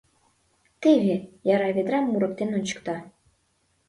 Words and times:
Теве!— 0.81 1.15
яра 1.53 1.69
ведрам 1.75 2.05
мурыктен 2.09 2.49
ончыкта. 2.57 2.95